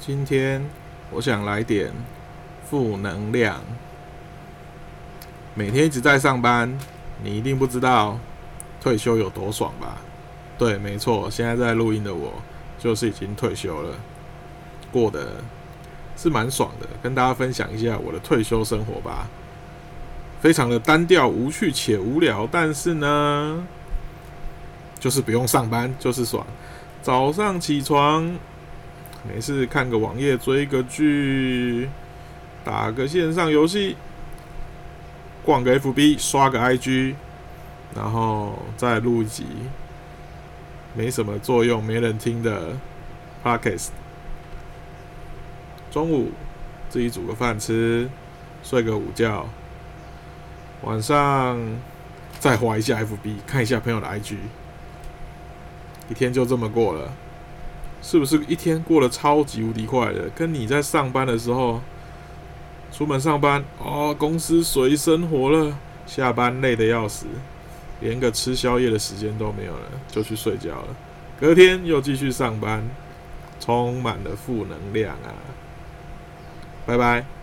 [0.00, 0.64] 今天
[1.10, 1.92] 我想来点
[2.64, 3.60] 负能量。
[5.52, 6.74] 每天一直在上班，
[7.22, 8.18] 你一定不知道
[8.80, 9.98] 退休有多爽吧？
[10.56, 12.32] 对，没错，现在在录音的我
[12.78, 13.94] 就是已经退休了，
[14.90, 15.34] 过得
[16.16, 16.86] 是蛮爽的。
[17.02, 19.28] 跟大家分享一下我的退休生活吧，
[20.40, 23.62] 非常的单调、无趣且无聊，但是呢，
[24.98, 26.46] 就是不用上班，就是爽。
[27.02, 28.34] 早上起床。
[29.22, 31.88] 没事，看个网页，追个剧，
[32.64, 33.96] 打个线上游戏，
[35.44, 37.14] 逛个 FB，刷个 IG，
[37.94, 39.44] 然后再录一集，
[40.94, 42.76] 没什么作用、没人听的
[43.44, 43.88] Podcast。
[45.90, 46.32] 中午
[46.88, 48.08] 自己煮个饭吃，
[48.62, 49.46] 睡个午觉，
[50.82, 51.60] 晚上
[52.38, 54.36] 再滑一下 FB，看一下朋友的 IG，
[56.08, 57.12] 一天就这么过了。
[58.02, 60.28] 是不是一天过得超级无敌快的？
[60.30, 61.80] 跟你在上班的时候，
[62.92, 65.76] 出门上班哦，公司随生活了，
[66.06, 67.26] 下班累得要死，
[68.00, 70.96] 连个吃宵夜的时间都没有了，就去睡觉了。
[71.38, 72.88] 隔天又继续上班，
[73.58, 75.32] 充满了负能量啊！
[76.86, 77.39] 拜拜。